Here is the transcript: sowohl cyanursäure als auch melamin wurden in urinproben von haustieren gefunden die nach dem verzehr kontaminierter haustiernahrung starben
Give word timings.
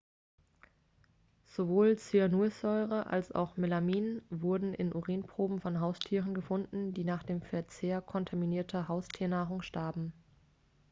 sowohl 1.49 1.95
cyanursäure 1.95 3.05
als 3.05 3.31
auch 3.33 3.55
melamin 3.55 4.23
wurden 4.31 4.73
in 4.73 4.95
urinproben 4.95 5.59
von 5.61 5.79
haustieren 5.79 6.33
gefunden 6.33 6.91
die 6.95 7.03
nach 7.03 7.21
dem 7.21 7.43
verzehr 7.43 8.01
kontaminierter 8.01 8.87
haustiernahrung 8.87 9.61
starben 9.61 10.11